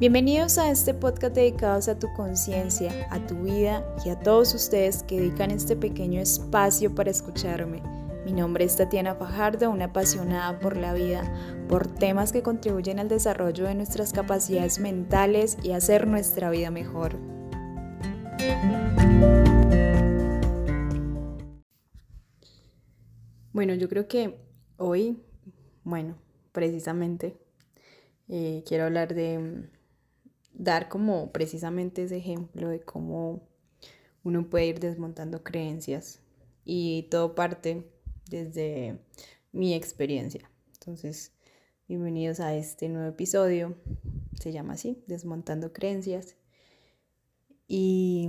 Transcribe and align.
Bienvenidos 0.00 0.56
a 0.56 0.70
este 0.70 0.94
podcast 0.94 1.34
dedicado 1.34 1.78
a 1.92 1.98
tu 1.98 2.10
conciencia, 2.14 3.06
a 3.10 3.26
tu 3.26 3.42
vida 3.42 3.84
y 4.02 4.08
a 4.08 4.18
todos 4.18 4.54
ustedes 4.54 5.02
que 5.02 5.20
dedican 5.20 5.50
este 5.50 5.76
pequeño 5.76 6.22
espacio 6.22 6.94
para 6.94 7.10
escucharme. 7.10 7.82
Mi 8.24 8.32
nombre 8.32 8.64
es 8.64 8.76
Tatiana 8.76 9.14
Fajardo, 9.14 9.68
una 9.68 9.84
apasionada 9.84 10.58
por 10.58 10.78
la 10.78 10.94
vida, 10.94 11.30
por 11.68 11.86
temas 11.86 12.32
que 12.32 12.42
contribuyen 12.42 12.98
al 12.98 13.08
desarrollo 13.08 13.66
de 13.66 13.74
nuestras 13.74 14.14
capacidades 14.14 14.80
mentales 14.80 15.58
y 15.62 15.72
hacer 15.72 16.06
nuestra 16.06 16.48
vida 16.48 16.70
mejor. 16.70 17.18
Bueno, 23.52 23.74
yo 23.74 23.86
creo 23.90 24.08
que 24.08 24.40
hoy, 24.78 25.22
bueno, 25.84 26.16
precisamente 26.52 27.36
eh, 28.28 28.64
quiero 28.66 28.84
hablar 28.84 29.14
de 29.14 29.68
dar 30.60 30.90
como 30.90 31.32
precisamente 31.32 32.02
ese 32.02 32.18
ejemplo 32.18 32.68
de 32.68 32.80
cómo 32.80 33.48
uno 34.22 34.50
puede 34.50 34.66
ir 34.66 34.78
desmontando 34.78 35.42
creencias 35.42 36.20
y 36.66 37.04
todo 37.10 37.34
parte 37.34 37.90
desde 38.28 38.98
mi 39.52 39.72
experiencia. 39.72 40.50
Entonces, 40.74 41.32
bienvenidos 41.88 42.40
a 42.40 42.54
este 42.54 42.90
nuevo 42.90 43.08
episodio. 43.08 43.74
Se 44.38 44.52
llama 44.52 44.74
así, 44.74 45.02
Desmontando 45.06 45.72
Creencias. 45.72 46.36
Y 47.66 48.28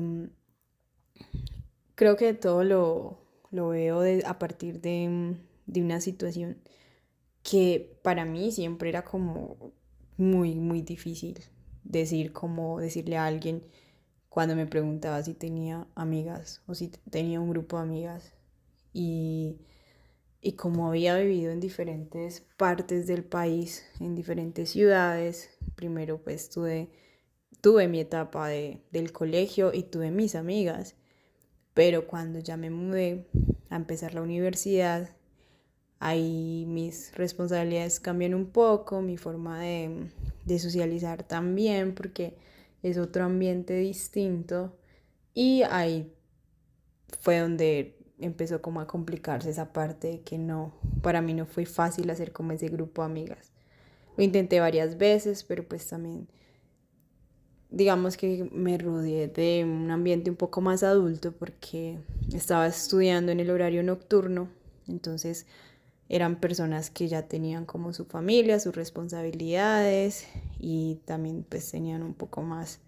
creo 1.95 2.16
que 2.16 2.34
todo 2.34 2.63
lo, 2.63 3.20
lo 3.52 3.70
veo 3.70 4.03
a 4.25 4.39
partir 4.39 4.80
de, 4.80 5.36
de 5.66 5.81
una 5.81 6.00
situación 6.00 6.61
que 7.44 8.00
para 8.03 8.23
mí 8.23 8.53
siempre 8.53 8.88
era 8.88 9.03
como 9.03 9.73
muy, 10.16 10.55
muy 10.55 10.81
difícil 10.81 11.38
decir 11.84 12.34
como 12.34 12.80
decirle 12.80 13.18
a 13.18 13.26
alguien 13.26 13.64
cuando 14.30 14.56
me 14.56 14.66
preguntaba 14.66 15.22
si 15.24 15.34
tenía 15.34 15.88
amigas 15.94 16.62
o 16.66 16.74
si 16.74 16.88
tenía 17.10 17.42
un 17.42 17.50
grupo 17.50 17.78
de 17.78 17.84
amigas. 17.84 18.34
Y, 18.94 19.58
y 20.42 20.54
como 20.54 20.88
había 20.88 21.18
vivido 21.18 21.52
en 21.52 21.59
diferentes 21.59 22.42
partes 22.58 23.08
del 23.08 23.24
país, 23.24 23.86
en 24.00 24.16
diferentes 24.16 24.70
ciudades, 24.70 25.50
primero 25.76 26.22
pues 26.24 26.50
tuve, 26.50 26.90
tuve 27.59 27.88
mi 27.88 28.00
etapa 28.00 28.48
de, 28.48 28.82
del 28.92 29.12
colegio 29.12 29.74
y 29.74 29.84
tuve 29.84 30.12
mis 30.12 30.36
amigas, 30.36 30.96
pero 31.74 32.08
cuando 32.08 32.40
ya 32.40 32.58
me 32.58 32.70
mudé 32.70 33.28
a 33.70 33.76
empezar 33.76 34.14
la 34.14 34.22
universidad, 34.22 35.09
ahí 36.02 36.66
mis 36.67 37.13
responsabilidades 37.16 37.99
cambian 37.99 38.33
un 38.33 38.47
poco, 38.47 39.02
mi 39.02 39.17
forma 39.17 39.61
de, 39.61 40.07
de 40.45 40.59
socializar 40.59 41.23
también, 41.23 41.94
porque 41.94 42.35
es 42.81 42.97
otro 42.97 43.23
ambiente 43.23 43.75
distinto. 43.75 44.75
Y 45.33 45.61
ahí 45.69 46.11
fue 47.22 47.39
donde 47.39 47.97
empezó 48.19 48.61
como 48.61 48.81
a 48.81 48.88
complicarse 48.88 49.52
esa 49.52 49.72
parte 49.72 50.22
que 50.25 50.38
no, 50.38 50.73
para 51.03 51.22
mí 51.22 51.35
no 51.35 51.45
fue 51.45 51.66
fácil 51.66 52.09
hacer 52.09 52.33
como 52.33 52.52
ese 52.52 52.67
grupo 52.67 53.03
de 53.03 53.05
amigas. 53.05 53.52
Lo 54.17 54.23
intenté 54.23 54.59
varias 54.59 54.97
veces, 54.97 55.44
pero 55.44 55.67
pues 55.67 55.88
también 55.88 56.27
digamos 57.69 58.17
que 58.17 58.49
me 58.52 58.77
rodeé 58.77 59.27
de 59.27 59.63
un 59.63 59.91
ambiente 59.91 60.29
un 60.29 60.35
poco 60.35 60.61
más 60.61 60.81
adulto 60.83 61.31
porque 61.31 61.99
estaba 62.33 62.67
estudiando 62.67 63.31
en 63.31 63.39
el 63.39 63.52
horario 63.52 63.81
nocturno, 63.81 64.49
entonces 64.88 65.45
eran 66.12 66.42
personas 66.42 66.90
que 66.92 67.08
ya 67.08 67.22
tenían 67.22 67.66
como 67.66 67.94
su 67.94 68.04
familia, 68.04 68.59
sus 68.59 68.76
responsabilidades 68.76 70.28
y 70.59 70.95
también 71.06 71.45
pues 71.48 71.72
tenían 71.72 72.03
un 72.03 72.14
poco 72.14 72.42
más 72.42 72.81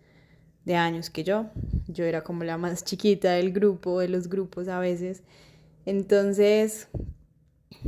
de 0.65 0.75
años 0.75 1.09
que 1.09 1.23
yo. 1.23 1.45
Yo 1.87 2.03
era 2.03 2.25
como 2.25 2.43
la 2.43 2.57
más 2.57 2.83
chiquita 2.83 3.31
del 3.31 3.53
grupo, 3.53 4.01
de 4.01 4.09
los 4.09 4.27
grupos 4.27 4.67
a 4.67 4.77
veces. 4.79 5.23
Entonces, 5.85 6.89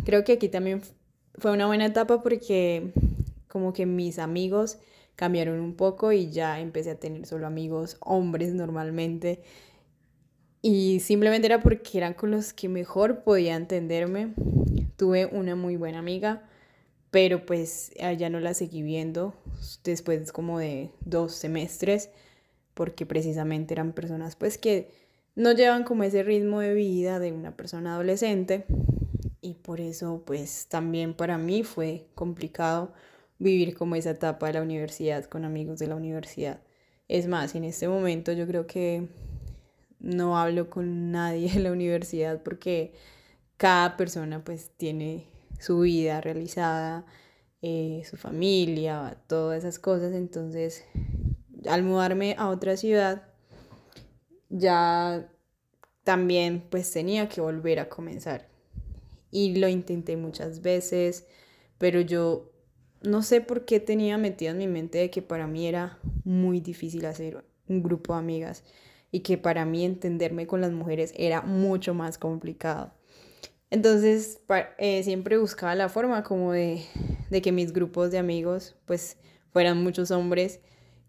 creo 0.05 0.23
que 0.23 0.31
aquí 0.31 0.47
también 0.47 0.81
fue 1.37 1.51
una 1.51 1.67
buena 1.67 1.87
etapa 1.87 2.23
porque 2.23 2.93
como 3.49 3.73
que 3.73 3.85
mis 3.85 4.19
amigos 4.19 4.77
cambiaron 5.17 5.59
un 5.59 5.75
poco 5.75 6.13
y 6.13 6.31
ya 6.31 6.61
empecé 6.61 6.91
a 6.91 6.99
tener 6.99 7.25
solo 7.25 7.45
amigos 7.45 7.97
hombres 7.99 8.53
normalmente. 8.53 9.41
Y 10.61 11.01
simplemente 11.01 11.47
era 11.47 11.61
porque 11.61 11.97
eran 11.97 12.13
con 12.13 12.31
los 12.31 12.53
que 12.53 12.69
mejor 12.69 13.23
podía 13.23 13.57
entenderme 13.57 14.33
Tuve 14.97 15.25
una 15.25 15.55
muy 15.55 15.75
buena 15.75 15.99
amiga, 15.99 16.43
pero 17.11 17.45
pues 17.45 17.91
ya 18.17 18.29
no 18.29 18.39
la 18.39 18.53
seguí 18.53 18.81
viendo 18.81 19.33
después 19.83 20.31
como 20.31 20.59
de 20.59 20.91
dos 21.01 21.33
semestres, 21.33 22.09
porque 22.73 23.05
precisamente 23.05 23.73
eran 23.73 23.93
personas 23.93 24.35
pues 24.35 24.57
que 24.57 24.91
no 25.35 25.51
llevan 25.51 25.83
como 25.83 26.03
ese 26.03 26.23
ritmo 26.23 26.61
de 26.61 26.73
vida 26.73 27.19
de 27.19 27.31
una 27.31 27.55
persona 27.55 27.95
adolescente 27.95 28.65
y 29.41 29.55
por 29.55 29.81
eso 29.81 30.23
pues 30.25 30.67
también 30.67 31.13
para 31.13 31.37
mí 31.37 31.63
fue 31.63 32.07
complicado 32.15 32.93
vivir 33.37 33.75
como 33.75 33.95
esa 33.95 34.11
etapa 34.11 34.47
de 34.47 34.53
la 34.53 34.61
universidad 34.61 35.25
con 35.25 35.45
amigos 35.45 35.79
de 35.79 35.87
la 35.87 35.95
universidad. 35.95 36.61
Es 37.07 37.27
más, 37.27 37.53
en 37.53 37.63
este 37.63 37.87
momento 37.87 38.31
yo 38.31 38.47
creo 38.47 38.65
que 38.65 39.07
no 39.99 40.37
hablo 40.37 40.69
con 40.69 41.11
nadie 41.11 41.51
en 41.53 41.63
la 41.63 41.71
universidad 41.71 42.41
porque 42.43 42.93
cada 43.57 43.97
persona 43.97 44.43
pues 44.43 44.71
tiene 44.77 45.27
su 45.59 45.79
vida 45.79 46.21
realizada, 46.21 47.05
eh, 47.61 48.03
su 48.09 48.17
familia, 48.17 49.17
todas 49.27 49.59
esas 49.59 49.79
cosas. 49.79 50.13
Entonces, 50.13 50.83
al 51.69 51.83
mudarme 51.83 52.35
a 52.37 52.49
otra 52.49 52.77
ciudad, 52.77 53.23
ya 54.49 55.29
también 56.03 56.63
pues 56.69 56.91
tenía 56.91 57.29
que 57.29 57.41
volver 57.41 57.79
a 57.79 57.89
comenzar. 57.89 58.47
Y 59.31 59.55
lo 59.55 59.67
intenté 59.67 60.15
muchas 60.15 60.61
veces, 60.61 61.25
pero 61.77 61.99
yo 61.99 62.51
no 63.01 63.21
sé 63.21 63.41
por 63.41 63.65
qué 63.65 63.79
tenía 63.79 64.17
metido 64.17 64.51
en 64.51 64.57
mi 64.57 64.67
mente 64.67 64.99
de 64.99 65.09
que 65.09 65.21
para 65.21 65.47
mí 65.47 65.67
era 65.67 65.99
muy 66.23 66.59
difícil 66.59 67.05
hacer 67.05 67.43
un 67.67 67.83
grupo 67.83 68.13
de 68.13 68.19
amigas 68.19 68.63
y 69.11 69.21
que 69.21 69.37
para 69.37 69.65
mí 69.65 69.85
entenderme 69.85 70.47
con 70.47 70.61
las 70.61 70.71
mujeres 70.71 71.13
era 71.17 71.41
mucho 71.41 71.93
más 71.93 72.17
complicado. 72.17 72.93
Entonces 73.69 74.39
eh, 74.77 75.03
siempre 75.03 75.37
buscaba 75.37 75.75
la 75.75 75.89
forma 75.89 76.23
como 76.23 76.51
de, 76.53 76.85
que 77.43 77.51
mis 77.51 77.73
grupos 77.73 78.11
de 78.11 78.17
amigos 78.19 78.75
pues 78.85 79.17
fueran 79.51 79.83
muchos 79.83 80.11
hombres 80.11 80.61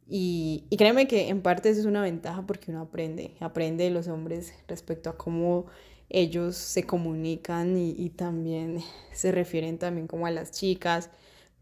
y, 0.08 0.64
y 0.70 0.76
créeme 0.76 1.06
que 1.06 1.28
en 1.28 1.42
parte 1.42 1.68
eso 1.68 1.80
es 1.80 1.86
una 1.86 2.02
ventaja 2.02 2.46
porque 2.46 2.70
uno 2.70 2.80
aprende, 2.80 3.36
aprende 3.40 3.84
de 3.84 3.90
los 3.90 4.08
hombres 4.08 4.54
respecto 4.68 5.10
a 5.10 5.16
cómo 5.16 5.66
ellos 6.08 6.56
se 6.56 6.84
comunican 6.84 7.76
y, 7.76 7.90
y 7.90 8.10
también 8.10 8.78
se 9.12 9.32
refieren 9.32 9.78
también 9.78 10.06
como 10.06 10.26
a 10.26 10.30
las 10.30 10.52
chicas, 10.52 11.10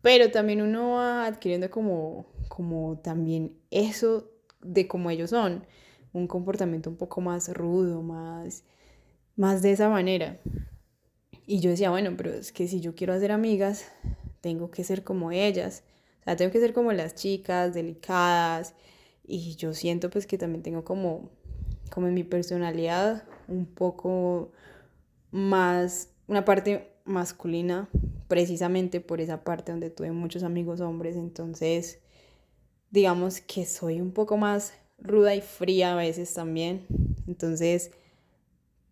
pero 0.03 0.31
también 0.31 0.63
uno 0.63 0.93
va 0.97 1.27
adquiriendo 1.27 1.71
como, 1.71 2.27
como 2.49 2.99
también 3.03 3.57
eso 3.71 4.31
de 4.63 4.87
cómo 4.87 5.11
ellos 5.11 5.31
son, 5.31 5.67
un 6.13 6.27
comportamiento 6.27 6.91
un 6.91 6.97
poco 6.97 7.21
más 7.21 7.49
rudo, 7.53 8.03
más, 8.03 8.65
más 9.37 9.63
de 9.63 9.73
esa 9.73 9.89
manera. 9.89 10.41
Y 11.47 11.61
yo 11.61 11.71
decía, 11.71 11.91
bueno, 11.91 12.15
pero 12.17 12.33
es 12.33 12.53
que 12.53 12.69
si 12.69 12.81
yo 12.81 12.95
quiero 12.95 13.13
hacer 13.13 13.33
amigas, 13.33 13.87
tengo 14.41 14.71
que 14.71 14.85
ser 14.85 15.05
como 15.05 15.31
ellas. 15.31 15.83
O 16.21 16.25
sea, 16.25 16.37
tengo 16.37 16.51
que 16.51 16.61
ser 16.61 16.73
como 16.73 16.93
las 16.93 17.15
chicas, 17.15 17.75
delicadas. 17.75 18.75
Y 19.27 19.57
yo 19.57 19.75
siento 19.75 20.11
pues 20.11 20.27
que 20.27 20.39
también 20.39 20.63
tengo 20.63 20.85
como, 20.85 21.31
como 21.91 22.09
en 22.09 22.15
mi 22.15 22.25
personalidad 22.25 23.25
un 23.49 23.67
poco 23.67 24.53
más, 25.31 26.09
una 26.27 26.45
parte 26.45 26.93
masculina, 27.05 27.89
precisamente 28.29 29.01
por 29.01 29.21
esa 29.21 29.45
parte 29.45 29.73
donde 29.73 29.91
tuve 29.91 30.13
muchos 30.13 30.43
amigos 30.43 30.81
hombres. 30.81 31.17
Entonces, 31.17 32.01
digamos 32.91 33.41
que 33.41 33.67
soy 33.67 34.01
un 34.01 34.13
poco 34.13 34.37
más 34.37 34.73
ruda 34.99 35.35
y 35.35 35.43
fría 35.43 35.93
a 35.93 35.97
veces 35.97 36.33
también. 36.33 36.87
Entonces, 37.27 37.91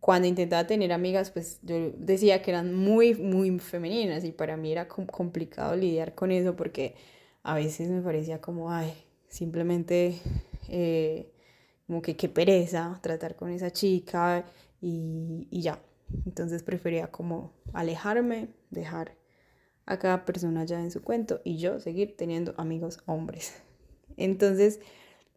cuando 0.03 0.27
intentaba 0.27 0.67
tener 0.67 0.93
amigas, 0.93 1.31
pues 1.31 1.61
yo 1.63 1.93
decía 1.97 2.43
que 2.43 2.51
eran 2.51 2.75
muy, 2.75 3.15
muy 3.15 3.57
femeninas 3.61 4.25
y 4.25 4.33
para 4.33 4.57
mí 4.57 4.73
era 4.73 4.89
complicado 4.89 5.77
lidiar 5.77 6.17
con 6.17 6.33
eso 6.33 6.57
porque 6.57 6.97
a 7.45 7.55
veces 7.55 7.89
me 7.89 8.03
parecía 8.03 8.41
como, 8.41 8.73
ay, 8.73 8.93
simplemente 9.29 10.17
eh, 10.69 11.33
como 11.87 12.03
que 12.03 12.17
qué 12.17 12.29
pereza 12.29 12.99
tratar 13.01 13.37
con 13.37 13.53
esa 13.53 13.71
chica 13.71 14.45
y, 14.81 15.47
y 15.53 15.63
ya. 15.63 15.81
Entonces 16.27 16.65
prefería 16.65 17.07
como 17.07 17.53
alejarme, 17.73 18.49
dejar 18.71 19.15
a 19.87 20.01
cada 20.01 20.25
persona 20.25 20.65
ya 20.65 20.81
en 20.81 20.91
su 20.91 21.05
cuento 21.05 21.41
y 21.45 21.59
yo 21.59 21.79
seguir 21.79 22.17
teniendo 22.17 22.55
amigos 22.57 22.99
hombres. 23.07 23.63
Entonces, 24.17 24.81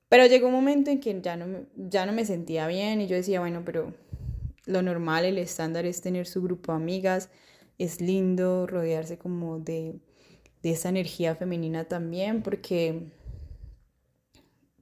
pero 0.09 0.27
llegó 0.27 0.47
un 0.47 0.53
momento 0.53 0.91
en 0.91 0.99
que 0.99 1.19
ya 1.21 1.35
no, 1.35 1.65
ya 1.75 2.05
no 2.05 2.13
me 2.13 2.25
sentía 2.25 2.67
bien 2.67 3.01
y 3.01 3.07
yo 3.07 3.15
decía, 3.15 3.39
bueno, 3.39 3.63
pero 3.65 3.93
lo 4.65 4.81
normal, 4.81 5.25
el 5.25 5.37
estándar 5.37 5.85
es 5.85 6.01
tener 6.01 6.27
su 6.27 6.41
grupo 6.41 6.71
de 6.71 6.77
amigas, 6.77 7.29
es 7.77 8.01
lindo 8.01 8.67
rodearse 8.67 9.17
como 9.17 9.59
de, 9.59 9.99
de 10.63 10.71
esa 10.71 10.89
energía 10.89 11.35
femenina 11.35 11.85
también, 11.85 12.41
porque 12.41 13.11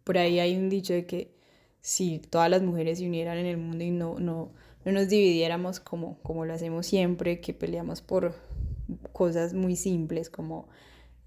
por 0.03 0.18
ahí 0.18 0.39
hay 0.39 0.56
un 0.56 0.69
dicho 0.69 0.94
de 0.94 1.06
que 1.06 1.33
si 1.81 2.19
todas 2.19 2.50
las 2.50 2.62
mujeres 2.62 3.00
se 3.00 3.06
unieran 3.06 3.38
en 3.38 3.45
el 3.45 3.57
mundo 3.57 3.83
y 3.83 3.91
no, 3.91 4.19
no, 4.19 4.53
no 4.85 4.91
nos 4.91 5.09
dividiéramos 5.09 5.80
como, 5.80 6.18
como 6.21 6.45
lo 6.45 6.53
hacemos 6.53 6.85
siempre, 6.85 7.41
que 7.41 7.53
peleamos 7.53 8.01
por 8.01 8.35
cosas 9.12 9.53
muy 9.53 9.75
simples 9.75 10.30
como 10.30 10.68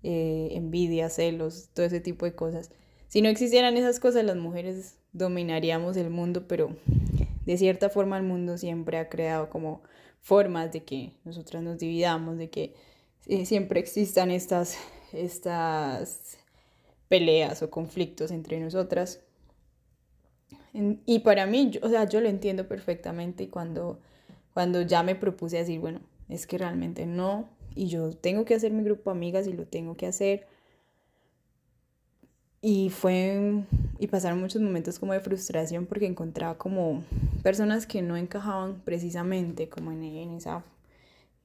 eh, 0.02 0.48
envidia, 0.52 1.10
celos, 1.10 1.70
todo 1.74 1.86
ese 1.86 2.00
tipo 2.00 2.24
de 2.24 2.34
cosas. 2.34 2.70
Si 3.08 3.22
no 3.22 3.28
existieran 3.28 3.76
esas 3.76 4.00
cosas, 4.00 4.24
las 4.24 4.36
mujeres 4.36 4.98
dominaríamos 5.16 5.96
el 5.96 6.10
mundo, 6.10 6.46
pero 6.46 6.76
de 7.44 7.58
cierta 7.58 7.88
forma 7.88 8.16
el 8.16 8.22
mundo 8.22 8.58
siempre 8.58 8.98
ha 8.98 9.08
creado 9.08 9.50
como 9.50 9.82
formas 10.20 10.72
de 10.72 10.84
que 10.84 11.12
nosotras 11.24 11.62
nos 11.62 11.78
dividamos, 11.78 12.36
de 12.38 12.50
que 12.50 12.74
eh, 13.26 13.46
siempre 13.46 13.80
existan 13.80 14.30
estas, 14.30 14.76
estas 15.12 16.38
peleas 17.08 17.62
o 17.62 17.70
conflictos 17.70 18.30
entre 18.30 18.60
nosotras. 18.60 19.20
y 20.72 21.20
para 21.20 21.46
mí, 21.46 21.70
o 21.82 21.88
sea, 21.88 22.04
yo 22.04 22.20
lo 22.20 22.28
entiendo 22.28 22.68
perfectamente 22.68 23.44
y 23.44 23.48
cuando, 23.48 24.00
cuando 24.52 24.82
ya 24.82 25.02
me 25.02 25.14
propuse 25.14 25.56
decir, 25.58 25.80
bueno, 25.80 26.00
es 26.28 26.46
que 26.46 26.58
realmente 26.58 27.06
no, 27.06 27.48
y 27.76 27.88
yo 27.88 28.12
tengo 28.12 28.44
que 28.44 28.54
hacer 28.54 28.72
mi 28.72 28.82
grupo 28.82 29.10
de 29.10 29.16
amigas 29.16 29.46
y 29.46 29.52
lo 29.52 29.66
tengo 29.66 29.96
que 29.96 30.06
hacer. 30.06 30.46
Y 32.62 32.90
fue, 32.90 33.62
y 33.98 34.08
pasaron 34.08 34.40
muchos 34.40 34.60
momentos 34.60 34.98
como 34.98 35.12
de 35.12 35.20
frustración 35.20 35.86
porque 35.86 36.06
encontraba 36.06 36.58
como 36.58 37.04
personas 37.42 37.86
que 37.86 38.02
no 38.02 38.16
encajaban 38.16 38.80
precisamente 38.80 39.68
como 39.68 39.92
en, 39.92 40.02
en, 40.04 40.34
esa, 40.34 40.64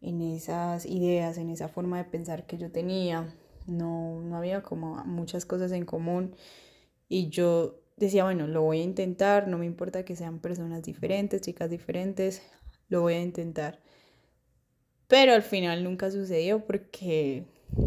en 0.02 0.22
esas 0.22 0.86
ideas, 0.86 1.38
en 1.38 1.50
esa 1.50 1.68
forma 1.68 1.98
de 1.98 2.06
pensar 2.06 2.46
que 2.46 2.58
yo 2.58 2.72
tenía. 2.72 3.34
No, 3.68 4.22
no 4.22 4.36
había 4.36 4.64
como 4.64 5.04
muchas 5.06 5.46
cosas 5.46 5.72
en 5.72 5.86
común. 5.86 6.36
Y 7.08 7.30
yo 7.30 7.80
decía, 7.98 8.24
bueno, 8.24 8.48
lo 8.48 8.64
voy 8.64 8.80
a 8.82 8.84
intentar, 8.84 9.48
no 9.48 9.58
me 9.58 9.66
importa 9.66 10.04
que 10.04 10.16
sean 10.16 10.40
personas 10.40 10.84
diferentes, 10.84 11.42
chicas 11.42 11.70
diferentes, 11.70 12.42
lo 12.90 13.02
voy 13.02 13.14
a 13.14 13.22
intentar. 13.22 13.80
Pero 15.08 15.34
al 15.34 15.44
final 15.44 15.84
nunca 15.84 16.10
sucedió 16.10 16.66
porque 16.66 17.46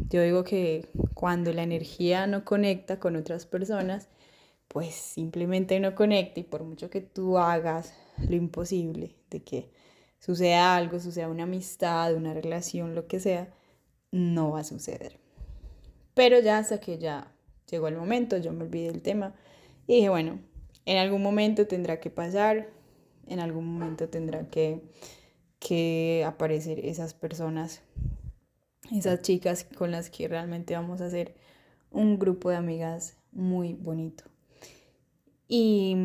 yo 0.09 0.23
digo 0.23 0.45
que 0.45 0.89
cuando 1.15 1.53
la 1.53 1.63
energía 1.63 2.27
no 2.27 2.45
conecta 2.45 2.99
con 2.99 3.17
otras 3.17 3.47
personas, 3.47 4.09
pues 4.69 4.95
simplemente 4.95 5.79
no 5.81 5.95
conecta 5.95 6.41
y 6.41 6.45
por 6.45 6.65
mucho 6.65 6.91
que 6.91 7.01
tú 7.01 7.39
hagas 7.39 7.95
lo 8.19 8.35
imposible 8.35 9.17
de 9.31 9.43
que 9.43 9.71
suceda 10.19 10.77
algo, 10.77 11.01
suceda 11.01 11.29
una 11.29 11.45
amistad, 11.45 12.15
una 12.15 12.35
relación, 12.35 12.95
lo 12.95 13.07
que 13.07 13.21
sea, 13.21 13.53
no 14.11 14.53
va 14.53 14.61
a 14.61 14.65
suceder. 14.65 15.19
Pero 16.15 16.41
ya 16.41 16.59
hasta 16.59 16.81
que 16.81 16.99
ya 16.99 17.33
llegó 17.71 17.89
el 17.89 17.97
momento, 17.97 18.37
yo 18.39 18.53
me 18.53 18.65
olvidé 18.65 18.93
del 18.93 19.03
tema 19.03 19.35
y 19.87 19.97
dije, 19.97 20.09
bueno, 20.09 20.41
en 20.87 20.99
algún 20.99 21.23
momento 21.23 21.67
tendrá 21.67 22.01
que 22.01 22.11
pasar, 22.11 22.69
en 23.27 23.41
algún 23.41 23.67
momento 23.67 24.09
tendrá 24.09 24.49
que 24.49 24.83
que 25.65 26.25
aparecer 26.27 26.85
esas 26.85 27.15
personas, 27.15 27.81
esas 28.93 29.23
chicas 29.23 29.65
con 29.65 29.91
las 29.91 30.11
que 30.11 30.29
realmente 30.29 30.75
vamos 30.75 31.01
a 31.01 31.07
hacer 31.07 31.35
un 31.91 32.19
grupo 32.19 32.51
de 32.51 32.57
amigas 32.57 33.17
muy 33.33 33.73
bonito. 33.73 34.25
Y, 35.49 35.97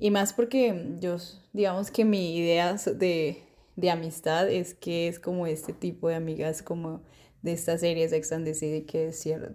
y 0.00 0.10
más 0.10 0.32
porque 0.32 0.96
yo, 1.00 1.16
digamos 1.52 1.90
que 1.90 2.04
mi 2.04 2.36
idea 2.36 2.74
de, 2.74 3.42
de, 3.76 3.90
amistad 3.90 4.50
es 4.50 4.74
que 4.74 5.08
es 5.08 5.20
como 5.20 5.46
este 5.46 5.72
tipo 5.72 6.08
de 6.08 6.16
amigas, 6.16 6.62
como 6.62 7.02
de 7.42 7.52
esta 7.52 7.78
serie 7.78 8.08
Sex 8.08 8.32
and 8.32 8.44
the 8.44 8.54
City, 8.54 8.84
que 8.84 9.08
es 9.08 9.18
cierto. 9.20 9.54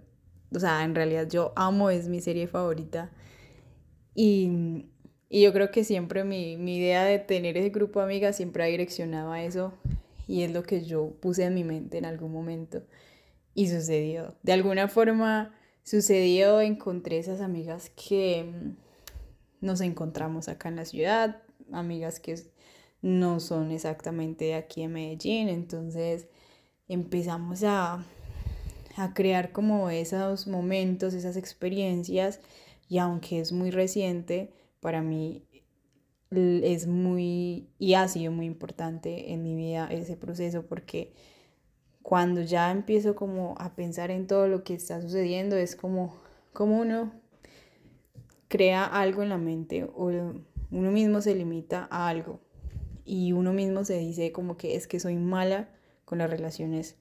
O 0.54 0.58
sea, 0.58 0.84
en 0.84 0.94
realidad 0.94 1.28
yo 1.28 1.52
amo, 1.56 1.90
es 1.90 2.08
mi 2.08 2.20
serie 2.20 2.46
favorita. 2.46 3.10
Y, 4.14 4.86
y 5.28 5.42
yo 5.42 5.52
creo 5.52 5.70
que 5.70 5.84
siempre 5.84 6.24
mi, 6.24 6.56
mi 6.56 6.76
idea 6.76 7.04
de 7.04 7.18
tener 7.18 7.56
ese 7.56 7.70
grupo 7.70 8.00
de 8.00 8.06
amigas 8.06 8.36
siempre 8.36 8.64
ha 8.64 8.66
direccionado 8.66 9.32
a 9.32 9.42
eso 9.42 9.72
y 10.26 10.42
es 10.42 10.52
lo 10.52 10.62
que 10.62 10.84
yo 10.84 11.14
puse 11.20 11.44
en 11.44 11.54
mi 11.54 11.64
mente 11.64 11.98
en 11.98 12.04
algún 12.04 12.32
momento 12.32 12.82
y 13.54 13.68
sucedió. 13.68 14.34
De 14.42 14.52
alguna 14.52 14.88
forma 14.88 15.54
sucedió, 15.82 16.60
encontré 16.60 17.18
esas 17.18 17.40
amigas 17.40 17.90
que 17.90 18.44
mm, 18.44 18.76
nos 19.62 19.80
encontramos 19.80 20.48
acá 20.48 20.68
en 20.68 20.76
la 20.76 20.84
ciudad, 20.84 21.40
amigas 21.72 22.20
que 22.20 22.36
no 23.00 23.40
son 23.40 23.70
exactamente 23.70 24.46
de 24.46 24.54
aquí 24.54 24.82
en 24.82 24.92
Medellín, 24.92 25.48
entonces 25.48 26.26
empezamos 26.88 27.62
a, 27.64 28.04
a 28.96 29.14
crear 29.14 29.52
como 29.52 29.88
esos 29.88 30.46
momentos, 30.46 31.14
esas 31.14 31.36
experiencias 31.36 32.40
y 32.88 32.98
aunque 32.98 33.40
es 33.40 33.52
muy 33.52 33.70
reciente, 33.70 34.52
para 34.80 35.00
mí 35.00 35.46
es 36.30 36.86
muy 36.86 37.68
y 37.78 37.94
ha 37.94 38.08
sido 38.08 38.32
muy 38.32 38.46
importante 38.46 39.32
en 39.32 39.42
mi 39.42 39.54
vida 39.54 39.88
ese 39.90 40.16
proceso 40.16 40.66
porque 40.66 41.12
cuando 42.02 42.42
ya 42.42 42.70
empiezo 42.70 43.14
como 43.14 43.54
a 43.58 43.74
pensar 43.74 44.10
en 44.10 44.26
todo 44.26 44.48
lo 44.48 44.64
que 44.64 44.74
está 44.74 45.00
sucediendo 45.00 45.56
es 45.56 45.76
como, 45.76 46.16
como 46.52 46.80
uno 46.80 47.12
crea 48.52 48.84
algo 48.84 49.22
en 49.22 49.30
la 49.30 49.38
mente 49.38 49.84
o 49.84 50.10
uno 50.70 50.90
mismo 50.90 51.22
se 51.22 51.34
limita 51.34 51.88
a 51.90 52.06
algo 52.06 52.38
y 53.02 53.32
uno 53.32 53.54
mismo 53.54 53.82
se 53.86 53.96
dice 53.98 54.30
como 54.30 54.58
que 54.58 54.76
es 54.76 54.86
que 54.86 55.00
soy 55.00 55.16
mala 55.16 55.70
con 56.04 56.18
las 56.18 56.28
relaciones 56.28 56.98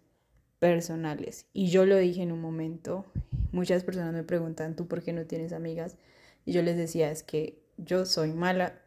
personales 0.60 1.48
y 1.52 1.68
yo 1.68 1.86
lo 1.86 1.98
dije 1.98 2.22
en 2.22 2.32
un 2.32 2.40
momento 2.40 3.04
muchas 3.52 3.84
personas 3.84 4.14
me 4.14 4.24
preguntan 4.24 4.78
tú 4.78 4.88
por 4.88 5.04
qué 5.04 5.12
no 5.12 5.26
tienes 5.26 5.52
amigas 5.52 5.98
y 6.46 6.54
yo 6.54 6.62
les 6.62 6.78
decía 6.78 7.12
es 7.12 7.22
que 7.22 7.62
yo 7.76 8.06
soy 8.06 8.32
mala 8.32 8.80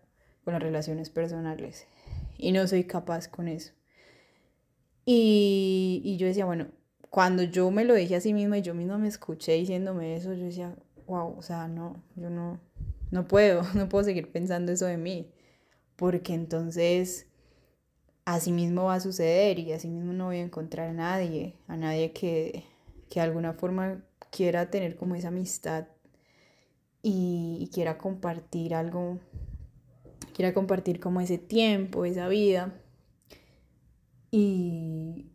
con 0.42 0.54
las 0.54 0.62
relaciones 0.62 1.10
personales 1.10 1.86
y 2.38 2.52
no 2.52 2.66
soy 2.66 2.84
capaz 2.84 3.28
con 3.28 3.46
eso. 3.46 3.72
Y, 5.04 6.00
y 6.02 6.16
yo 6.16 6.26
decía, 6.26 6.46
bueno, 6.46 6.68
cuando 7.10 7.42
yo 7.42 7.70
me 7.70 7.84
lo 7.84 7.94
dije 7.94 8.16
a 8.16 8.20
sí 8.20 8.32
misma 8.32 8.58
y 8.58 8.62
yo 8.62 8.74
misma 8.74 8.98
me 8.98 9.08
escuché 9.08 9.52
diciéndome 9.52 10.16
eso, 10.16 10.32
yo 10.32 10.44
decía, 10.44 10.74
wow, 11.06 11.36
o 11.36 11.42
sea, 11.42 11.68
no, 11.68 12.02
yo 12.16 12.30
no, 12.30 12.60
no 13.10 13.26
puedo, 13.26 13.62
no 13.74 13.88
puedo 13.88 14.04
seguir 14.04 14.30
pensando 14.30 14.72
eso 14.72 14.86
de 14.86 14.96
mí, 14.96 15.30
porque 15.96 16.34
entonces 16.34 17.26
así 18.24 18.52
mismo 18.52 18.84
va 18.84 18.94
a 18.94 19.00
suceder 19.00 19.58
y 19.58 19.72
así 19.72 19.88
mismo 19.88 20.12
no 20.12 20.26
voy 20.26 20.38
a 20.38 20.42
encontrar 20.42 20.88
a 20.88 20.92
nadie, 20.92 21.56
a 21.68 21.76
nadie 21.76 22.12
que, 22.12 22.64
que 23.10 23.20
de 23.20 23.26
alguna 23.26 23.52
forma 23.52 24.02
quiera 24.30 24.70
tener 24.70 24.96
como 24.96 25.14
esa 25.14 25.28
amistad 25.28 25.86
y, 27.06 27.68
quiera 27.72 27.98
compartir 27.98 28.74
algo, 28.74 29.18
quiera 30.34 30.54
compartir 30.54 31.00
como 31.00 31.20
ese 31.20 31.36
tiempo, 31.36 32.06
esa 32.06 32.28
vida. 32.28 32.72
Y, 34.30 35.26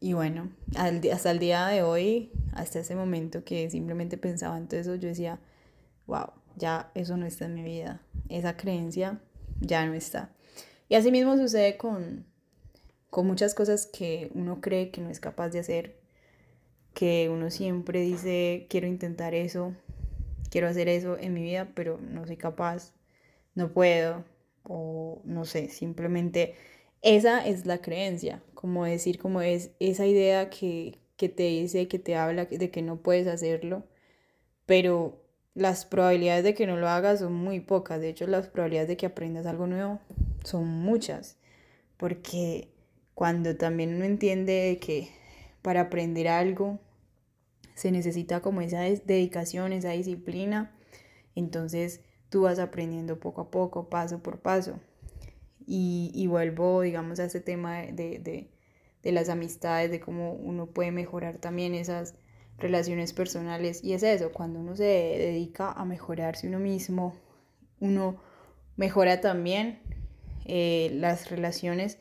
y 0.00 0.12
bueno, 0.12 0.50
hasta 0.76 1.30
el 1.30 1.38
día 1.38 1.66
de 1.66 1.82
hoy, 1.82 2.30
hasta 2.52 2.80
ese 2.80 2.94
momento 2.94 3.44
que 3.44 3.70
simplemente 3.70 4.18
pensaba 4.18 4.58
en 4.58 4.68
todo 4.68 4.80
eso, 4.80 4.94
yo 4.96 5.08
decía, 5.08 5.40
wow, 6.06 6.32
ya 6.56 6.90
eso 6.94 7.16
no 7.16 7.26
está 7.26 7.46
en 7.46 7.54
mi 7.54 7.62
vida, 7.62 8.02
esa 8.28 8.56
creencia 8.56 9.20
ya 9.60 9.86
no 9.86 9.94
está. 9.94 10.34
Y 10.88 10.94
así 10.94 11.10
mismo 11.10 11.36
sucede 11.36 11.76
con, 11.76 12.26
con 13.10 13.26
muchas 13.26 13.54
cosas 13.54 13.86
que 13.86 14.30
uno 14.34 14.60
cree 14.60 14.90
que 14.90 15.00
no 15.00 15.10
es 15.10 15.20
capaz 15.20 15.48
de 15.48 15.60
hacer, 15.60 15.98
que 16.92 17.28
uno 17.30 17.50
siempre 17.50 18.00
dice, 18.00 18.66
quiero 18.68 18.86
intentar 18.86 19.34
eso, 19.34 19.74
quiero 20.50 20.68
hacer 20.68 20.88
eso 20.88 21.18
en 21.18 21.34
mi 21.34 21.42
vida, 21.42 21.72
pero 21.74 21.98
no 21.98 22.26
soy 22.26 22.36
capaz, 22.36 22.94
no 23.54 23.72
puedo, 23.72 24.24
o 24.62 25.20
no 25.24 25.44
sé, 25.44 25.68
simplemente 25.68 26.54
esa 27.06 27.46
es 27.46 27.66
la 27.66 27.78
creencia, 27.78 28.42
como 28.54 28.84
decir, 28.84 29.18
como 29.18 29.40
es 29.40 29.70
esa 29.78 30.06
idea 30.06 30.50
que, 30.50 30.98
que 31.16 31.28
te 31.28 31.44
dice, 31.44 31.86
que 31.88 31.98
te 31.98 32.16
habla 32.16 32.46
de 32.46 32.70
que 32.70 32.82
no 32.82 32.96
puedes 32.96 33.28
hacerlo, 33.28 33.84
pero 34.66 35.22
las 35.54 35.86
probabilidades 35.86 36.44
de 36.44 36.54
que 36.54 36.66
no 36.66 36.76
lo 36.76 36.88
hagas 36.88 37.20
son 37.20 37.32
muy 37.32 37.60
pocas, 37.60 38.00
de 38.00 38.08
hecho 38.08 38.26
las 38.26 38.48
probabilidades 38.48 38.88
de 38.88 38.96
que 38.96 39.06
aprendas 39.06 39.46
algo 39.46 39.66
nuevo 39.68 40.00
son 40.44 40.66
muchas, 40.66 41.36
porque 41.96 42.68
cuando 43.14 43.56
también 43.56 43.94
uno 43.94 44.04
entiende 44.04 44.78
que 44.80 45.08
para 45.62 45.82
aprender 45.82 46.28
algo 46.28 46.80
se 47.76 47.92
necesita 47.92 48.40
como 48.40 48.62
esa 48.62 48.80
dedicación, 48.80 49.72
esa 49.72 49.90
disciplina. 49.90 50.74
Entonces 51.36 52.00
tú 52.30 52.42
vas 52.42 52.58
aprendiendo 52.58 53.20
poco 53.20 53.42
a 53.42 53.50
poco, 53.50 53.88
paso 53.88 54.18
por 54.22 54.40
paso. 54.40 54.80
Y, 55.66 56.26
vuelvo, 56.28 56.82
digamos, 56.82 57.18
a 57.18 57.24
ese 57.24 57.40
tema 57.40 57.80
de, 57.80 58.48
de, 59.02 59.12
las 59.12 59.28
amistades, 59.28 59.90
de 59.90 60.00
cómo 60.00 60.32
uno 60.32 60.66
puede 60.66 60.92
mejorar 60.92 61.38
también 61.38 61.74
esas 61.74 62.14
relaciones 62.58 63.12
personales. 63.12 63.82
Y 63.82 63.92
es 63.92 64.02
eso, 64.02 64.32
cuando 64.32 64.60
uno 64.60 64.76
se 64.76 64.84
dedica 64.84 65.72
a 65.72 65.84
mejorarse 65.84 66.48
uno 66.48 66.58
mismo, 66.58 67.14
uno 67.80 68.20
mejora 68.76 69.20
también 69.20 69.80
eh, 70.44 70.90
las 70.94 71.30
relaciones 71.30 71.98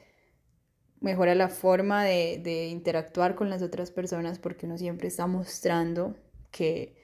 mejora 1.05 1.35
la 1.35 1.49
forma 1.49 2.03
de, 2.03 2.67
interactuar 2.71 3.35
con 3.35 3.49
las 3.49 3.61
otras 3.61 3.91
personas 3.91 4.39
porque 4.39 4.65
uno 4.65 4.77
siempre 4.77 5.07
está 5.07 5.27
mostrando 5.27 6.15
que, 6.51 6.95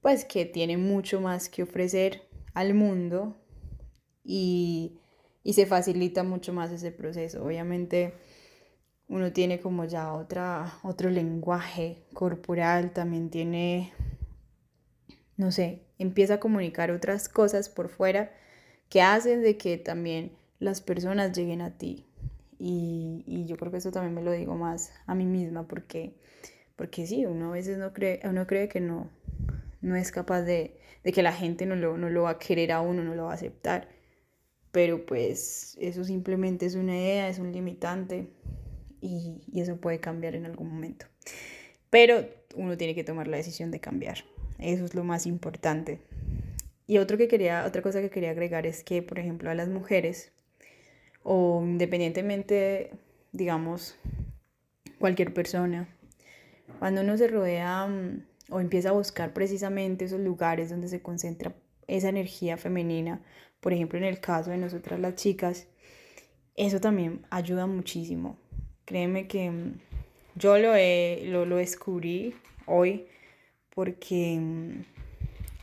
pues 0.00 0.24
que 0.24 0.44
tiene 0.44 0.76
mucho 0.76 1.20
más 1.20 1.48
que 1.48 1.62
ofrecer 1.62 2.28
al 2.52 2.74
mundo 2.74 3.36
y, 4.22 4.98
y 5.46 5.52
se 5.52 5.64
facilita 5.64 6.24
mucho 6.24 6.52
más 6.52 6.72
ese 6.72 6.90
proceso. 6.90 7.44
Obviamente 7.44 8.14
uno 9.06 9.32
tiene 9.32 9.60
como 9.60 9.84
ya 9.84 10.12
otra, 10.12 10.80
otro 10.82 11.08
lenguaje 11.08 12.02
corporal, 12.12 12.90
también 12.92 13.30
tiene, 13.30 13.92
no 15.36 15.52
sé, 15.52 15.86
empieza 15.98 16.34
a 16.34 16.40
comunicar 16.40 16.90
otras 16.90 17.28
cosas 17.28 17.68
por 17.68 17.90
fuera 17.90 18.32
que 18.88 19.02
hacen 19.02 19.40
de 19.40 19.56
que 19.56 19.78
también 19.78 20.32
las 20.58 20.80
personas 20.80 21.30
lleguen 21.36 21.60
a 21.60 21.78
ti. 21.78 22.08
Y, 22.58 23.22
y 23.24 23.46
yo 23.46 23.56
creo 23.56 23.70
que 23.70 23.78
eso 23.78 23.92
también 23.92 24.14
me 24.14 24.24
lo 24.24 24.32
digo 24.32 24.56
más 24.56 24.92
a 25.06 25.14
mí 25.14 25.26
misma 25.26 25.68
porque, 25.68 26.16
porque 26.74 27.06
sí, 27.06 27.24
uno 27.24 27.50
a 27.50 27.52
veces 27.52 27.78
no 27.78 27.92
cree, 27.92 28.20
uno 28.24 28.48
cree 28.48 28.68
que 28.68 28.80
no, 28.80 29.10
no 29.80 29.94
es 29.94 30.10
capaz 30.10 30.42
de, 30.42 30.80
de 31.04 31.12
que 31.12 31.22
la 31.22 31.32
gente 31.32 31.66
no 31.66 31.76
lo, 31.76 31.96
no 31.96 32.10
lo 32.10 32.24
va 32.24 32.30
a 32.30 32.38
querer 32.40 32.72
a 32.72 32.80
uno, 32.80 33.04
no 33.04 33.14
lo 33.14 33.26
va 33.26 33.30
a 33.30 33.34
aceptar. 33.34 33.94
Pero 34.76 35.06
pues 35.06 35.74
eso 35.80 36.04
simplemente 36.04 36.66
es 36.66 36.74
una 36.74 36.94
idea, 36.94 37.30
es 37.30 37.38
un 37.38 37.50
limitante 37.50 38.28
y, 39.00 39.40
eso 39.58 39.78
puede 39.78 40.00
cambiar 40.00 40.34
en 40.34 40.44
algún 40.44 40.68
momento. 40.68 41.06
Pero 41.88 42.28
uno 42.56 42.76
tiene 42.76 42.94
que 42.94 43.02
tomar 43.02 43.26
la 43.26 43.38
decisión 43.38 43.70
de 43.70 43.80
cambiar. 43.80 44.18
Eso 44.58 44.84
es 44.84 44.94
lo 44.94 45.02
más 45.02 45.24
importante. 45.24 46.00
Y 46.86 46.98
otro 46.98 47.16
que 47.16 47.26
quería, 47.26 47.64
otra 47.64 47.80
cosa 47.80 48.02
que 48.02 48.10
quería 48.10 48.32
agregar 48.32 48.66
es 48.66 48.84
que, 48.84 49.00
por 49.00 49.18
ejemplo, 49.18 49.48
a 49.48 49.54
las 49.54 49.70
mujeres, 49.70 50.30
o 51.22 51.62
independientemente, 51.64 52.90
digamos, 53.32 53.96
cualquier 54.98 55.32
persona, 55.32 55.88
cuando 56.80 57.00
uno 57.00 57.16
se 57.16 57.28
rodea 57.28 57.86
mm, 57.86 58.26
o 58.50 58.60
empieza 58.60 58.90
a 58.90 58.92
buscar 58.92 59.32
precisamente 59.32 60.04
esos 60.04 60.20
lugares 60.20 60.68
donde 60.68 60.88
se 60.88 61.00
concentra 61.00 61.54
esa 61.88 62.08
energía 62.08 62.56
femenina, 62.56 63.22
por 63.60 63.72
ejemplo, 63.72 63.98
en 63.98 64.04
el 64.04 64.20
caso 64.20 64.50
de 64.50 64.58
nosotras 64.58 65.00
las 65.00 65.14
chicas, 65.16 65.66
eso 66.54 66.80
también 66.80 67.24
ayuda 67.30 67.66
muchísimo. 67.66 68.38
Créeme 68.84 69.26
que 69.26 69.50
mm, 69.50 69.78
yo 70.36 70.58
lo, 70.58 70.72
lo, 71.44 71.56
descubrí 71.56 72.34
hoy 72.66 73.06
porque, 73.74 74.38
mm, 74.40 74.84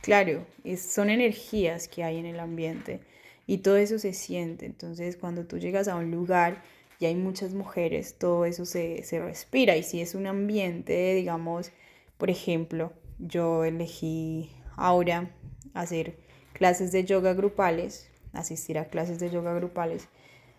claro, 0.02 0.46
son 0.76 1.10
energías 1.10 1.88
que 1.88 2.04
hay 2.04 2.18
en 2.18 2.26
el 2.26 2.40
ambiente 2.40 3.00
y 3.46 3.58
todo 3.58 3.76
eso 3.76 3.98
se 3.98 4.12
siente. 4.12 4.66
Entonces, 4.66 5.16
cuando 5.16 5.46
tú 5.46 5.58
llegas 5.58 5.88
a 5.88 5.96
un 5.96 6.10
lugar 6.10 6.62
y 7.00 7.06
hay 7.06 7.14
muchas 7.14 7.54
mujeres, 7.54 8.16
todo 8.18 8.44
eso 8.44 8.64
se, 8.64 9.02
se 9.02 9.20
respira. 9.20 9.76
Y 9.76 9.82
si 9.82 10.00
es 10.00 10.14
un 10.14 10.26
ambiente, 10.26 11.14
digamos, 11.14 11.72
por 12.18 12.30
ejemplo, 12.30 12.92
yo 13.18 13.64
elegí 13.64 14.50
ahora 14.76 15.30
hacer 15.74 16.18
clases 16.52 16.92
de 16.92 17.04
yoga 17.04 17.34
grupales, 17.34 18.10
asistir 18.32 18.78
a 18.78 18.86
clases 18.86 19.18
de 19.18 19.30
yoga 19.30 19.54
grupales 19.54 20.08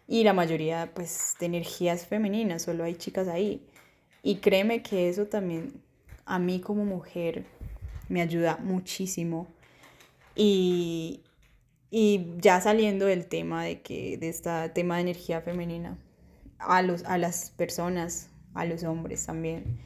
y 0.08 0.24
la 0.24 0.34
mayoría 0.34 0.92
pues 0.94 1.36
de 1.40 1.48
energías 1.48 2.06
femeninas, 2.06 2.64
solo 2.64 2.84
hay 2.84 2.96
chicas 2.96 3.28
ahí. 3.28 3.66
Y 4.22 4.38
créeme 4.38 4.82
que 4.82 5.10
eso 5.10 5.26
también 5.28 5.82
a 6.26 6.40
mí 6.40 6.60
como 6.60 6.86
mujer 6.86 7.46
me 8.10 8.22
ayuda 8.22 8.58
muchísimo. 8.58 9.48
Y, 10.36 11.24
y 11.90 12.34
ya 12.40 12.60
saliendo 12.62 13.06
del 13.06 13.28
tema 13.28 13.64
de 13.64 13.82
que 13.82 14.18
de 14.18 14.30
este 14.30 14.70
tema 14.70 14.96
de 14.96 15.02
energía 15.02 15.42
femenina, 15.42 15.98
a, 16.60 16.82
los, 16.82 17.04
a 17.06 17.18
las 17.18 17.52
personas, 17.52 18.30
a 18.54 18.66
los 18.66 18.84
hombres 18.84 19.26
también. 19.26 19.80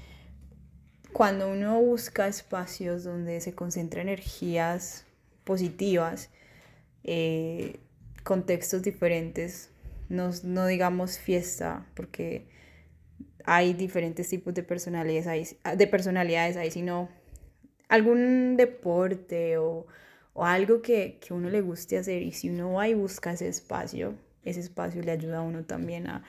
Cuando 1.13 1.49
uno 1.49 1.81
busca 1.81 2.27
espacios 2.27 3.03
donde 3.03 3.41
se 3.41 3.53
concentra 3.53 4.01
energías 4.01 5.05
positivas, 5.43 6.29
eh, 7.03 7.79
contextos 8.23 8.83
diferentes, 8.83 9.71
no, 10.09 10.65
digamos 10.65 11.19
fiesta, 11.19 11.85
porque 11.95 12.47
hay 13.45 13.73
diferentes 13.73 14.29
tipos 14.29 14.53
de 14.53 14.63
personalidades 14.63 15.27
ahí, 15.27 15.75
de 15.77 15.87
personalidades 15.87 16.57
ahí, 16.57 16.71
sino 16.71 17.09
algún 17.87 18.57
deporte 18.57 19.57
o, 19.57 19.87
algo 20.35 20.81
que, 20.81 21.19
que 21.19 21.33
uno 21.33 21.49
le 21.49 21.59
guste 21.59 21.97
hacer. 21.97 22.21
Y 22.21 22.31
si 22.31 22.49
uno 22.49 22.73
va 22.73 22.87
y 22.87 22.93
busca 22.93 23.33
ese 23.33 23.49
espacio, 23.49 24.15
ese 24.45 24.61
espacio 24.61 25.01
le 25.01 25.11
ayuda 25.11 25.39
a 25.39 25.41
uno 25.41 25.65
también 25.65 26.07
a, 26.07 26.23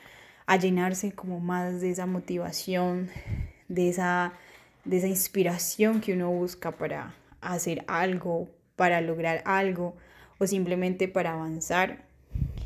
a 0.47 0.57
llenarse 0.57 1.13
como 1.13 1.39
más 1.39 1.81
de 1.81 1.91
esa 1.91 2.07
motivación, 2.07 3.09
de 3.69 3.89
esa, 3.89 4.33
de 4.85 4.99
esa 4.99 5.09
inspiración 5.09 6.01
que 6.01 6.13
uno 6.13 6.31
busca 6.31 6.73
para 6.73 7.15
hacer 7.41 7.85
algo, 7.87 8.49
para 8.77 9.01
lograr 9.01 9.43
algo 9.45 9.97
o 10.39 10.47
simplemente 10.47 11.09
para 11.09 11.33
avanzar 11.33 12.05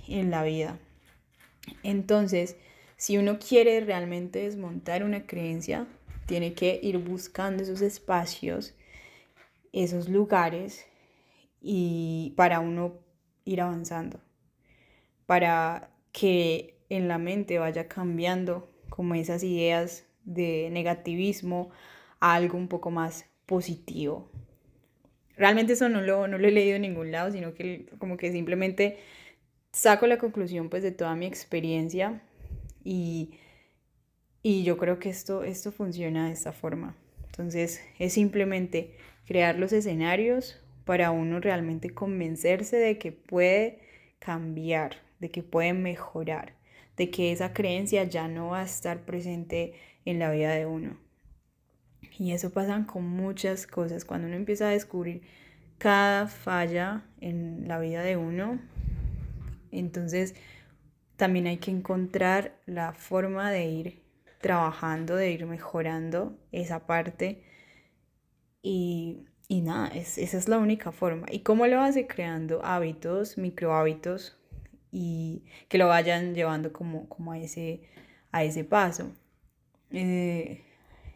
en 0.08 0.30
la 0.30 0.42
vida. 0.44 0.78
Entonces, 1.82 2.56
si 2.96 3.18
uno 3.18 3.38
quiere 3.38 3.80
realmente 3.80 4.40
desmontar 4.40 5.02
una 5.02 5.26
creencia, 5.26 5.86
tiene 6.26 6.54
que 6.54 6.78
ir 6.82 6.98
buscando 6.98 7.62
esos 7.62 7.82
espacios, 7.82 8.74
esos 9.72 10.08
lugares 10.08 10.86
y 11.60 12.32
para 12.36 12.60
uno 12.60 12.94
ir 13.44 13.60
avanzando, 13.60 14.20
para 15.26 15.90
que 16.12 16.78
en 16.88 17.08
la 17.08 17.18
mente 17.18 17.58
vaya 17.58 17.88
cambiando 17.88 18.70
como 18.88 19.14
esas 19.14 19.42
ideas 19.42 20.04
de 20.24 20.68
negativismo 20.70 21.70
algo 22.32 22.56
un 22.56 22.68
poco 22.68 22.90
más 22.90 23.26
positivo. 23.44 24.30
Realmente 25.36 25.74
eso 25.74 25.88
no 25.88 26.00
lo, 26.00 26.28
no 26.28 26.38
lo 26.38 26.48
he 26.48 26.52
leído 26.52 26.76
en 26.76 26.82
ningún 26.82 27.12
lado, 27.12 27.30
sino 27.30 27.54
que 27.54 27.86
como 27.98 28.16
que 28.16 28.32
simplemente 28.32 28.98
saco 29.72 30.06
la 30.06 30.18
conclusión 30.18 30.70
pues 30.70 30.82
de 30.82 30.92
toda 30.92 31.16
mi 31.16 31.26
experiencia 31.26 32.22
y, 32.84 33.34
y 34.42 34.62
yo 34.62 34.78
creo 34.78 34.98
que 34.98 35.10
esto, 35.10 35.44
esto 35.44 35.72
funciona 35.72 36.26
de 36.26 36.32
esta 36.32 36.52
forma. 36.52 36.96
Entonces 37.26 37.82
es 37.98 38.12
simplemente 38.12 38.96
crear 39.26 39.58
los 39.58 39.72
escenarios 39.72 40.62
para 40.84 41.10
uno 41.10 41.40
realmente 41.40 41.90
convencerse 41.90 42.76
de 42.76 42.98
que 42.98 43.10
puede 43.12 43.80
cambiar, 44.18 45.02
de 45.18 45.30
que 45.30 45.42
puede 45.42 45.72
mejorar, 45.72 46.54
de 46.96 47.10
que 47.10 47.32
esa 47.32 47.52
creencia 47.52 48.04
ya 48.04 48.28
no 48.28 48.50
va 48.50 48.60
a 48.60 48.64
estar 48.64 49.04
presente 49.04 49.74
en 50.04 50.18
la 50.20 50.30
vida 50.30 50.54
de 50.54 50.66
uno. 50.66 51.04
Y 52.18 52.32
eso 52.32 52.50
pasa 52.50 52.84
con 52.86 53.08
muchas 53.08 53.66
cosas. 53.66 54.04
Cuando 54.04 54.26
uno 54.26 54.36
empieza 54.36 54.68
a 54.68 54.70
descubrir 54.70 55.22
cada 55.78 56.26
falla 56.26 57.04
en 57.20 57.66
la 57.68 57.78
vida 57.78 58.02
de 58.02 58.16
uno, 58.16 58.60
entonces, 59.70 60.34
también 61.16 61.46
hay 61.46 61.58
que 61.58 61.70
encontrar 61.70 62.56
la 62.66 62.92
forma 62.92 63.50
de 63.50 63.66
ir 63.66 64.02
trabajando, 64.40 65.16
de 65.16 65.30
ir 65.32 65.46
mejorando 65.46 66.38
esa 66.52 66.86
parte. 66.86 67.42
Y, 68.62 69.26
nada, 69.48 69.88
esa 69.88 70.38
es 70.38 70.48
la 70.48 70.58
única 70.58 70.92
forma. 70.92 71.26
¿Y 71.30 71.40
cómo 71.40 71.66
lo 71.66 71.80
hace? 71.80 72.06
Creando 72.06 72.64
hábitos, 72.64 73.38
micro 73.38 73.74
hábitos 73.74 74.38
y 74.92 75.44
que 75.68 75.78
lo 75.78 75.88
vayan 75.88 76.34
llevando 76.34 76.72
como, 76.72 77.08
como 77.08 77.32
a, 77.32 77.38
ese, 77.38 77.82
a 78.32 78.44
ese 78.44 78.64
paso. 78.64 79.12
Eh, 79.90 80.62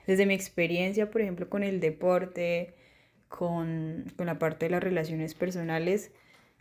desde 0.08 0.24
mi 0.24 0.32
experiencia, 0.32 1.10
por 1.10 1.20
ejemplo, 1.20 1.50
con 1.50 1.62
el 1.62 1.80
deporte, 1.80 2.72
con, 3.28 4.06
con 4.16 4.24
la 4.24 4.38
parte 4.38 4.64
de 4.64 4.70
las 4.70 4.82
relaciones 4.82 5.34
personales, 5.34 6.12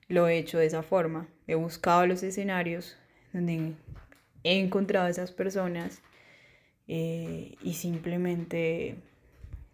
lo 0.10 0.28
he 0.28 0.38
hecho 0.38 0.58
de 0.58 0.66
esa 0.66 0.84
forma. 0.84 1.30
He 1.48 1.56
buscado 1.56 2.06
los 2.08 2.24
escenarios 2.24 2.98
donde 3.32 3.72
he 4.44 4.60
encontrado 4.60 5.06
a 5.06 5.10
esas 5.10 5.32
personas 5.32 6.02
eh, 6.90 7.56
y 7.64 7.76
simplemente 7.76 8.96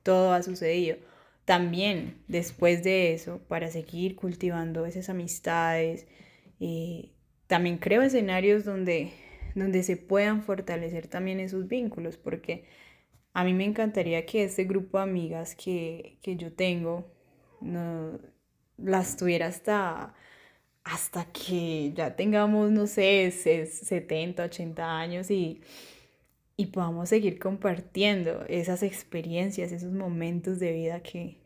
todo 0.04 0.34
ha 0.34 0.44
sucedido. 0.44 0.98
También 1.44 2.20
después 2.28 2.84
de 2.84 3.16
eso, 3.16 3.40
para 3.48 3.72
seguir 3.72 4.16
cultivando 4.16 4.86
esas 4.86 5.10
amistades, 5.10 6.06
eh, 6.60 7.10
también 7.48 7.80
creo 7.80 8.04
escenarios 8.04 8.66
donde, 8.66 9.14
donde 9.56 9.82
se 9.82 9.98
puedan 9.98 10.44
fortalecer 10.44 11.08
también 11.08 11.40
esos 11.40 11.68
vínculos, 11.68 12.18
porque 12.18 12.66
a 13.34 13.44
mí 13.44 13.54
me 13.54 13.66
encantaría 13.66 14.26
que 14.26 14.44
este 14.44 14.66
grupo 14.66 14.98
de 14.98 15.04
amigas 15.04 15.56
que, 15.56 16.18
que 16.22 16.36
yo 16.36 16.54
tengo 16.54 17.06
no, 17.62 18.20
las 18.78 19.18
tuviera 19.18 19.48
hasta 19.48 20.14
hasta 20.84 21.26
que 21.26 21.94
ya 21.96 22.16
tengamos, 22.16 22.72
no 22.72 22.88
sé, 22.88 23.32
70, 23.32 24.44
80 24.44 25.00
años 25.00 25.32
y, 25.32 25.62
y 26.58 26.68
podamos 26.68 27.10
seguir 27.10 27.40
compartiendo 27.40 28.46
esas 28.50 28.84
experiencias, 28.84 29.72
esos 29.72 29.94
momentos 29.94 30.60
de 30.60 30.74
vida 30.74 31.02
que, 31.02 31.38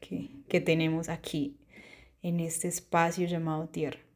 que 0.47 0.61
tenemos 0.61 1.09
aquí, 1.09 1.55
en 2.23 2.39
este 2.39 2.67
espacio 2.67 3.27
llamado 3.27 3.67
Tierra. 3.69 4.06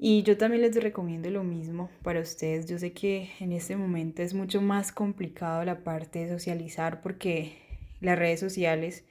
Y 0.00 0.22
yo 0.22 0.38
también 0.38 0.62
les 0.62 0.76
recomiendo 0.76 1.28
lo 1.28 1.42
mismo 1.42 1.90
para 2.04 2.20
ustedes. 2.20 2.66
Yo 2.66 2.78
sé 2.78 2.92
que 2.92 3.30
en 3.40 3.50
este 3.50 3.74
momento 3.74 4.22
es 4.22 4.32
mucho 4.32 4.62
más 4.62 4.92
complicado 4.92 5.64
la 5.64 5.82
parte 5.82 6.20
de 6.20 6.30
socializar 6.30 7.00
porque 7.02 7.58
las 8.00 8.16
redes 8.16 8.38
sociales 8.38 9.04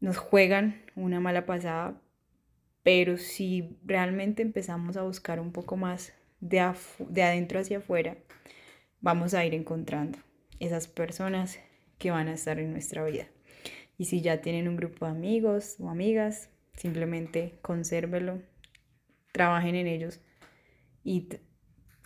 nos 0.00 0.16
juegan 0.16 0.82
una 0.96 1.20
mala 1.20 1.46
pasada, 1.46 2.02
pero 2.82 3.18
si 3.18 3.78
realmente 3.84 4.42
empezamos 4.42 4.96
a 4.96 5.02
buscar 5.02 5.38
un 5.38 5.52
poco 5.52 5.76
más 5.76 6.12
de, 6.40 6.72
de 7.08 7.22
adentro 7.22 7.60
hacia 7.60 7.78
afuera, 7.78 8.18
vamos 9.00 9.32
a 9.32 9.46
ir 9.46 9.54
encontrando 9.54 10.18
esas 10.58 10.88
personas 10.88 11.60
que 11.98 12.10
van 12.10 12.26
a 12.26 12.34
estar 12.34 12.58
en 12.58 12.72
nuestra 12.72 13.04
vida. 13.04 13.28
Y 13.96 14.06
si 14.06 14.22
ya 14.22 14.40
tienen 14.40 14.66
un 14.66 14.76
grupo 14.76 15.06
de 15.06 15.12
amigos 15.12 15.76
o 15.78 15.88
amigas, 15.88 16.50
simplemente 16.74 17.54
consérvelo, 17.62 18.42
trabajen 19.34 19.74
en 19.74 19.88
ellos 19.88 20.20
y 21.02 21.28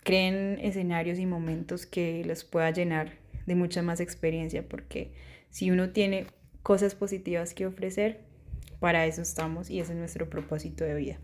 creen 0.03 0.57
escenarios 0.61 1.19
y 1.19 1.27
momentos 1.27 1.85
que 1.85 2.25
los 2.25 2.43
pueda 2.43 2.71
llenar 2.71 3.13
de 3.45 3.53
mucha 3.53 3.83
más 3.83 3.99
experiencia, 3.99 4.67
porque 4.67 5.13
si 5.51 5.69
uno 5.69 5.91
tiene 5.91 6.25
cosas 6.63 6.95
positivas 6.95 7.53
que 7.53 7.67
ofrecer, 7.67 8.21
para 8.79 9.05
eso 9.05 9.21
estamos 9.21 9.69
y 9.69 9.79
ese 9.79 9.91
es 9.91 9.97
nuestro 9.99 10.27
propósito 10.27 10.83
de 10.83 10.95
vida. 10.95 11.19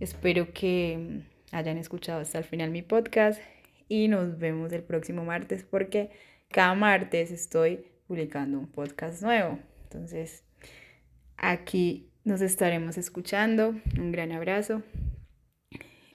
Espero 0.00 0.52
que 0.52 1.22
hayan 1.52 1.78
escuchado 1.78 2.20
hasta 2.20 2.38
el 2.38 2.44
final 2.44 2.70
mi 2.72 2.82
podcast 2.82 3.40
y 3.88 4.08
nos 4.08 4.38
vemos 4.38 4.72
el 4.72 4.82
próximo 4.82 5.24
martes 5.24 5.62
porque 5.62 6.10
cada 6.50 6.74
martes 6.74 7.30
estoy 7.30 7.84
publicando 8.08 8.58
un 8.58 8.66
podcast 8.66 9.22
nuevo. 9.22 9.60
Entonces, 9.84 10.42
aquí 11.36 12.10
nos 12.24 12.40
estaremos 12.40 12.98
escuchando. 12.98 13.76
Un 13.98 14.10
gran 14.10 14.32
abrazo 14.32 14.82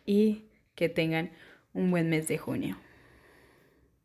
y 0.06 0.46
que 0.76 0.90
tengan 0.90 1.32
un 1.74 1.92
buen 1.92 2.10
mes 2.10 2.28
de 2.28 2.38
junio. 2.38 2.78